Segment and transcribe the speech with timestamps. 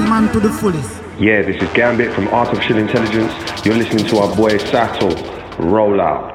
[0.00, 1.02] Man to the fullest.
[1.20, 3.32] Yeah, this is Gambit from Artificial Intelligence.
[3.64, 5.08] You're listening to our boy Sato.
[5.58, 6.33] Roll out.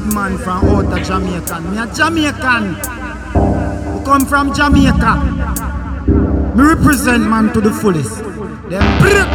[0.00, 0.14] Man.
[0.14, 1.60] Man from out of Jamaica.
[1.60, 2.74] Me a Jamaican.
[3.98, 5.16] We come from Jamaica.
[6.54, 8.22] Me represent man to the fullest.
[8.70, 9.33] Then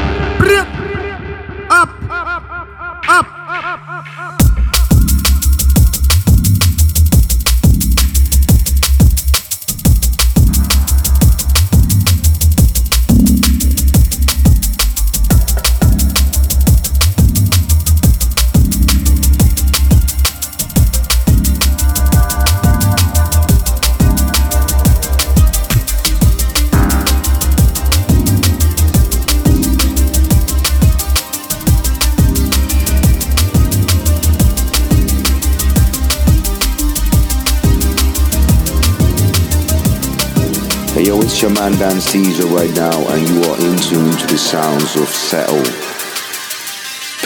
[41.60, 45.60] man Dan Caesar right now, and you are in tune to the sounds of Settle.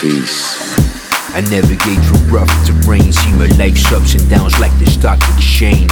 [0.02, 0.58] Peace.
[1.36, 5.92] I navigate through rough terrain, see my life's ups and downs like the stock exchange.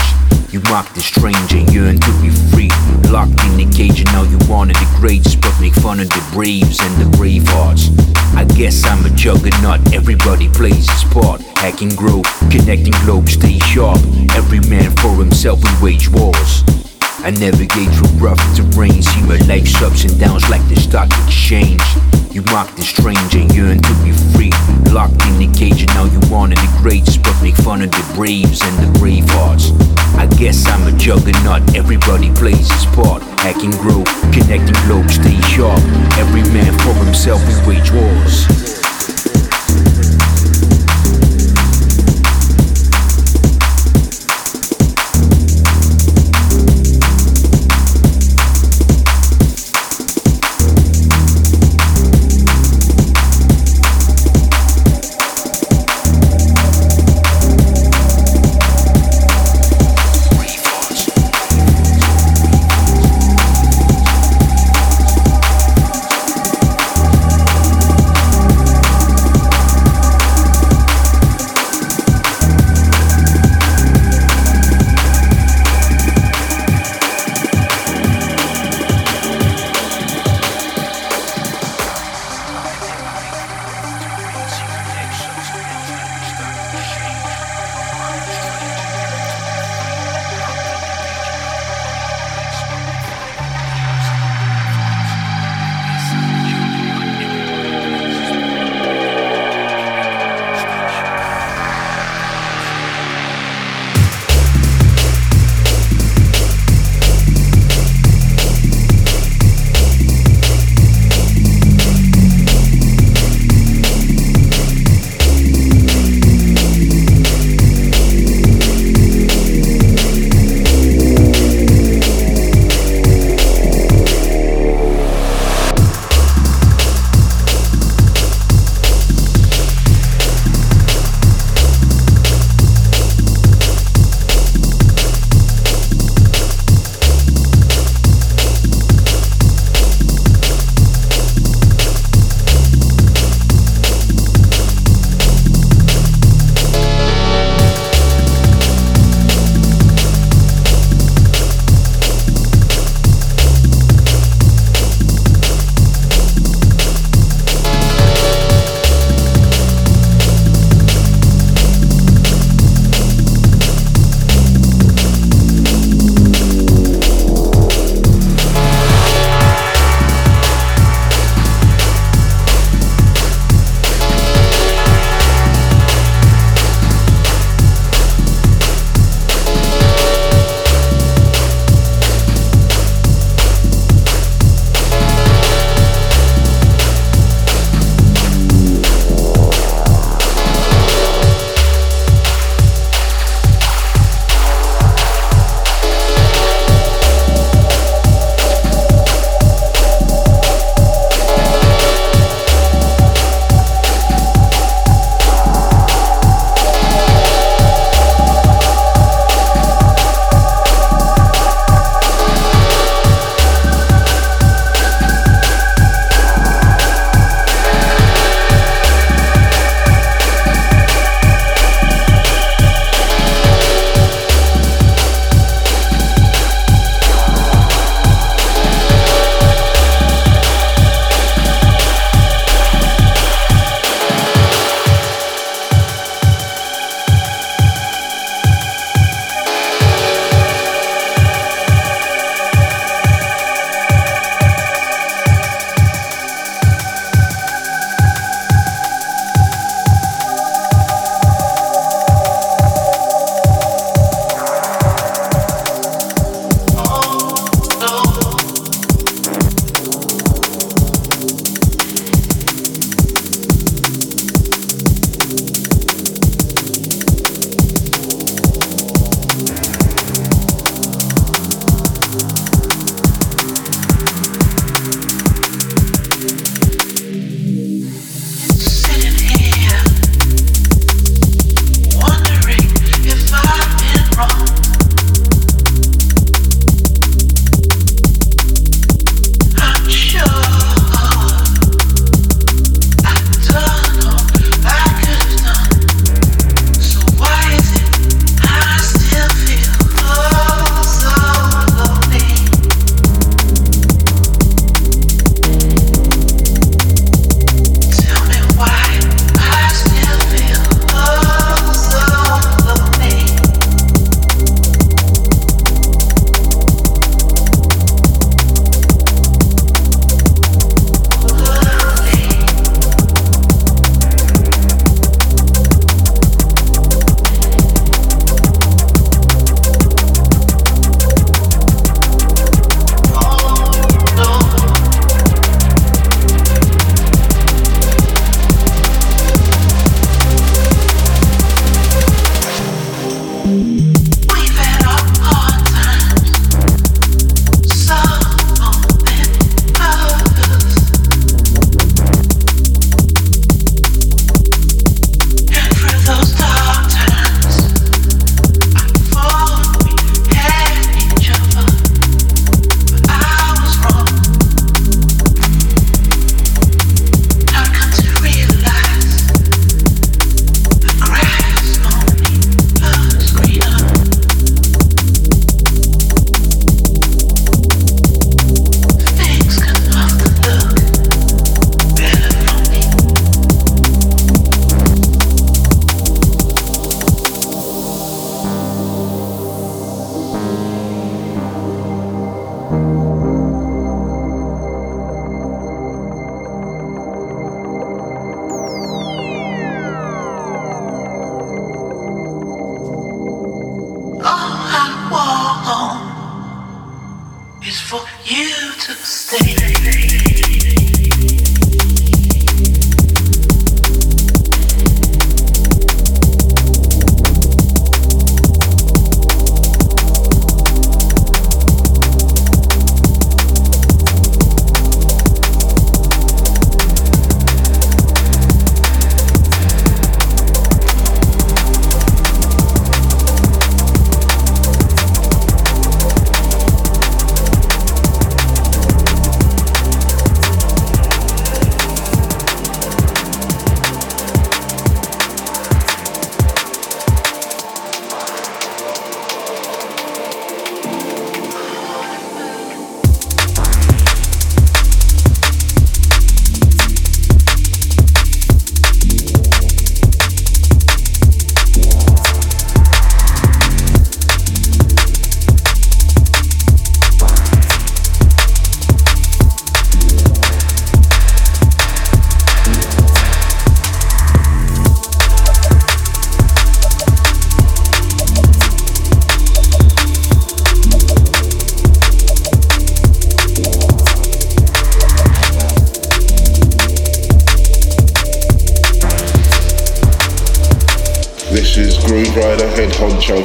[0.49, 2.69] You mock the strange and yearn to be free.
[3.11, 6.29] Locked in the cage and now you wanted the greats, but make fun of the
[6.33, 7.89] braves and the brave hearts.
[8.33, 11.41] I guess I'm a juggernaut, everybody plays his part.
[11.61, 14.01] Hacking grow, connecting globes, stay sharp.
[14.33, 16.80] Every man for himself, we wage wars.
[17.23, 21.81] I navigate through rough terrain, see my life's ups and downs like the stock exchange.
[22.31, 24.49] You mock the strange and yearn to be free.
[24.91, 28.13] Locked in the cage and now you wanted the greats, but make fun of the
[28.15, 29.69] braves and the brave hearts.
[30.17, 33.21] I guess I'm a juggernaut, everybody plays his part.
[33.45, 34.03] Hacking grow,
[34.33, 35.79] connecting globes, stay sharp.
[36.17, 38.80] Every man for himself, we wage wars.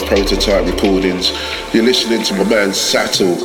[0.07, 1.33] Prototype Recordings.
[1.75, 3.37] You're listening to my man Sattel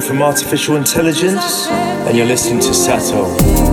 [0.00, 3.65] from Artificial Intelligence, and you're listening to Sato.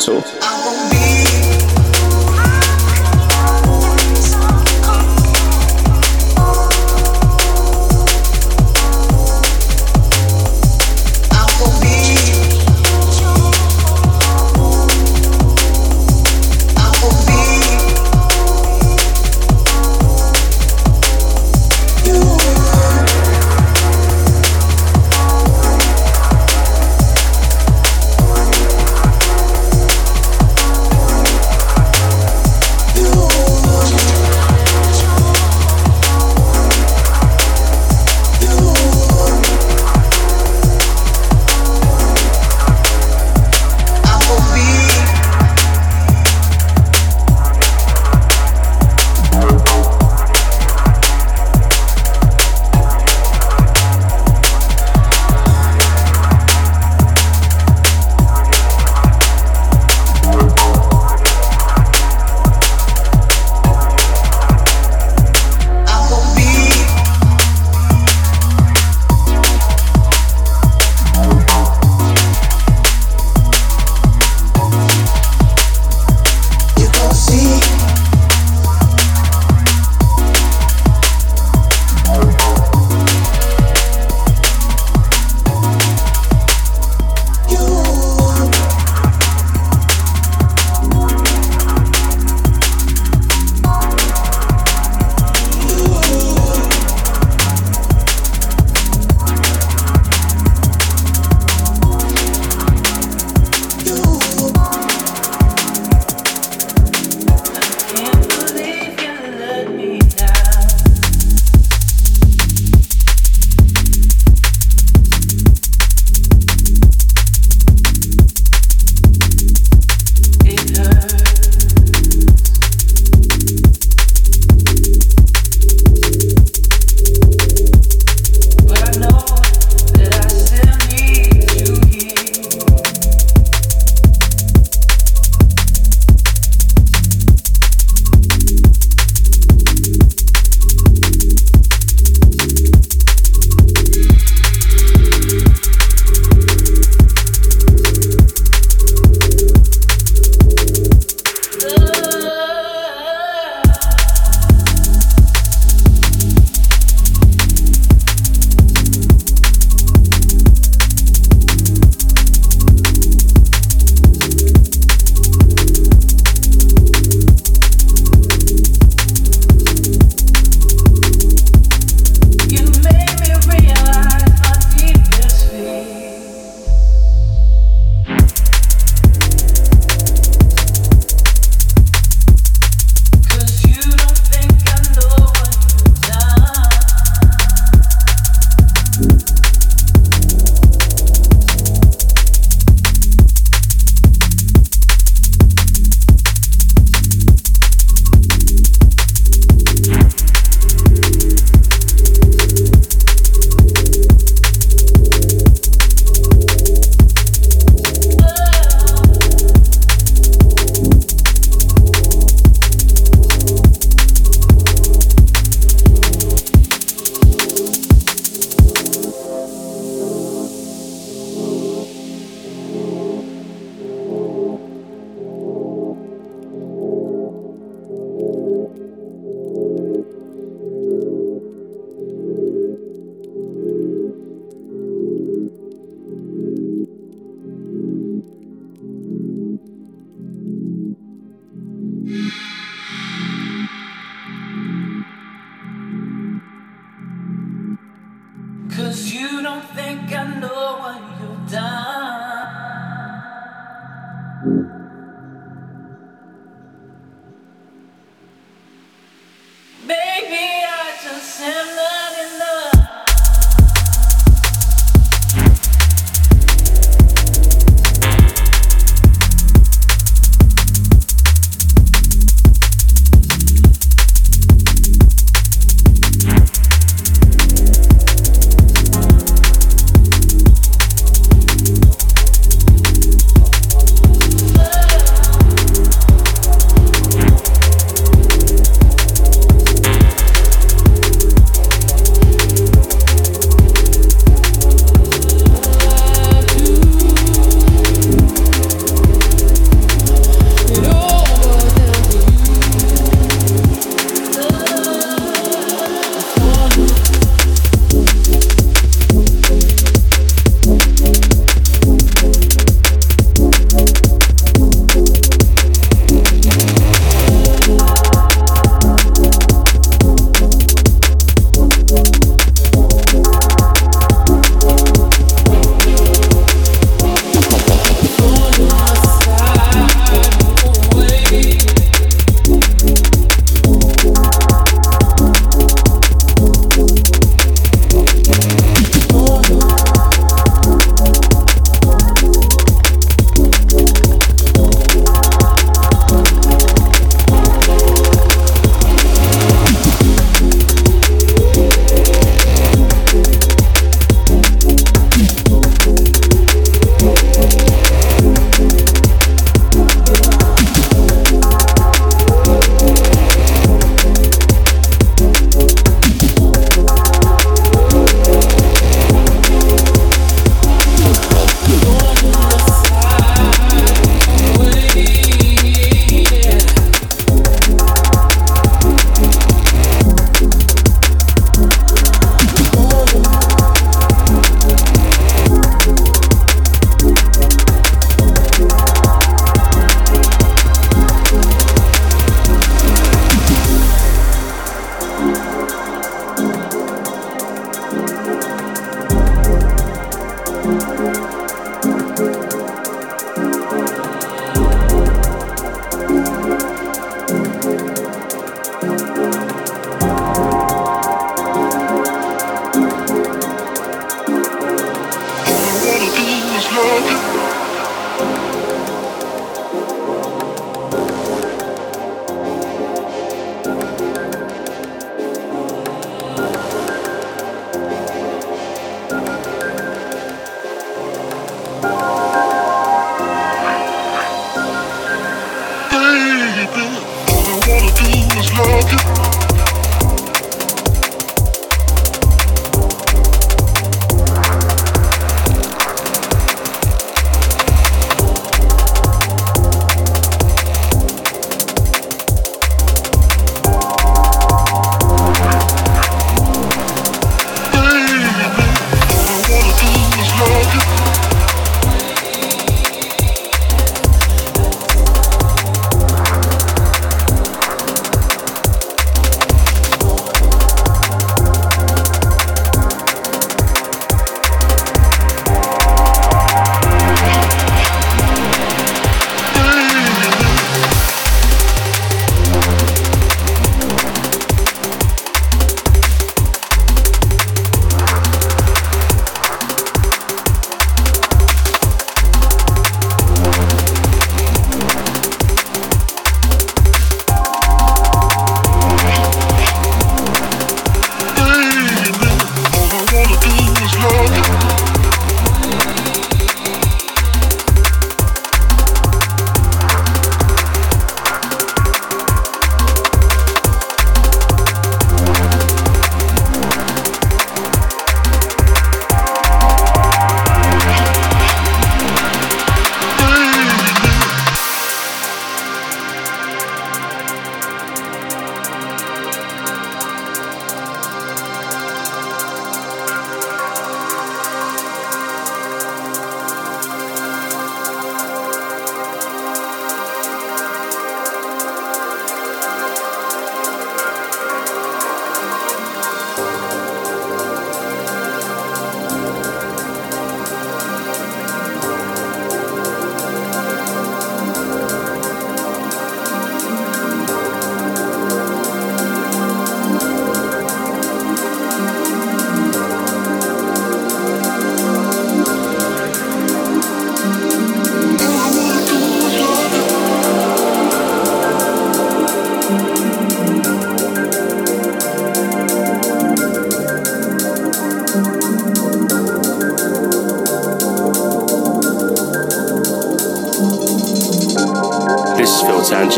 [0.00, 0.21] Sounds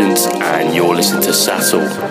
[0.05, 2.04] And you're listening to Sattel.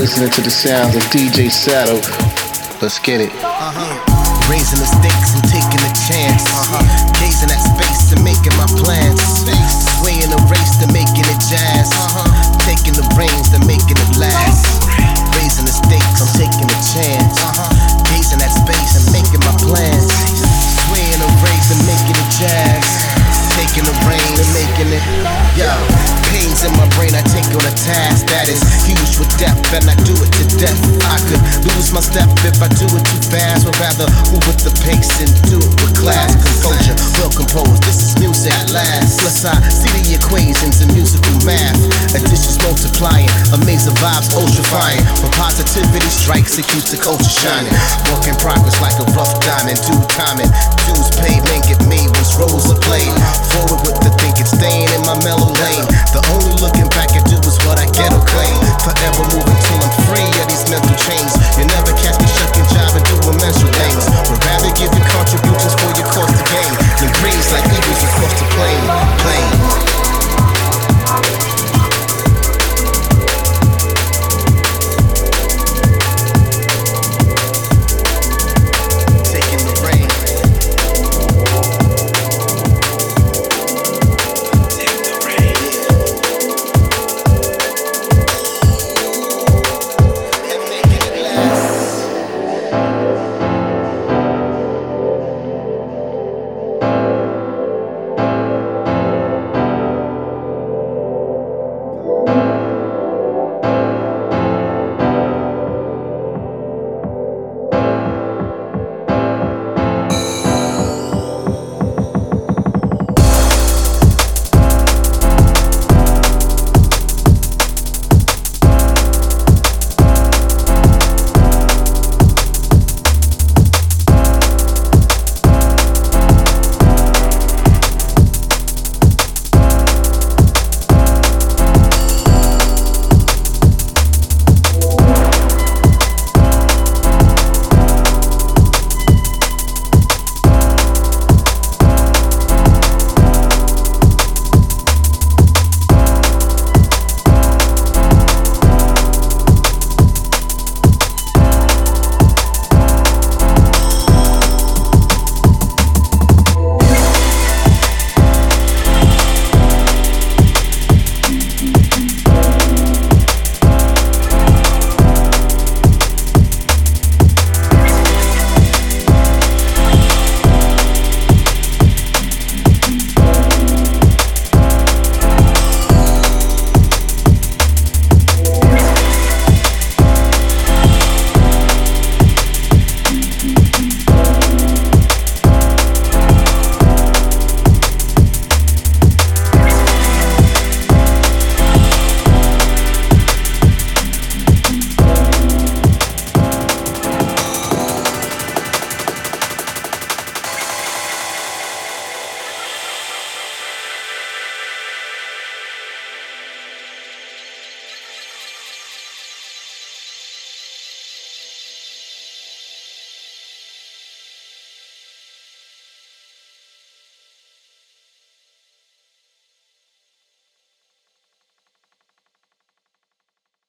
[0.07, 1.99] Listening to the sounds of DJ Saddle.
[2.79, 3.27] Let's get it.
[3.43, 3.91] Uh-huh.
[4.47, 6.47] Raising the stakes and taking a chance.
[6.47, 6.79] Uh-huh.
[7.19, 9.19] Gazing at space and making my plans.
[9.99, 11.91] Swaying the race to making it jazz.
[11.91, 12.23] Uh-huh.
[12.63, 14.79] Taking the reins to making it last.
[15.35, 17.35] Raising the stakes, I'm taking a chance.
[17.43, 17.67] Uh-huh.
[18.07, 20.07] Gazing at space and making my plans.
[20.87, 23.26] Swaying the race and making it jazz
[23.57, 25.01] taking the rain and making it.
[25.57, 25.65] Yo,
[26.29, 29.89] pains in my brain, I take on a task that is huge with depth, and
[29.89, 30.77] I do it to death.
[31.09, 34.61] I could lose my step if I do it too fast, but rather move with
[34.61, 37.81] the pace and do it with class, composure, well composed.
[37.81, 39.25] This is music at last.
[39.25, 41.81] Plus, I see the equations in musical math.
[42.13, 45.01] Additions multiplying, amazing vibes ultrafying.
[45.25, 47.73] When positivity strikes, it keeps the culture shining.
[48.13, 50.51] Work in progress like a rough diamond, due timing.
[50.85, 53.17] Dues paid, men get made once roles are played
[53.53, 55.85] forward with the thinking, staying in my mellow lane.
[56.11, 58.55] The only looking back I do is what I ghetto claim.
[58.83, 61.33] Forever moving till I'm free of these mental chains.
[61.55, 64.03] You never catch me shucking, jiving, doing mental things.
[64.29, 66.73] Would rather give you contributions for your cost to gain.
[66.99, 68.81] Than greens like eagles across the plain.
[69.21, 69.47] Plain.